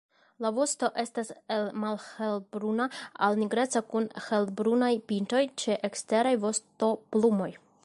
[0.43, 2.87] La vosto estas el malhelbruna
[3.27, 7.51] al nigreca kun helbrunaj pintoj ĉe eksteraj vostoplumoj.